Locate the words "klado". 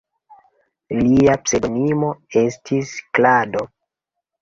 3.17-3.67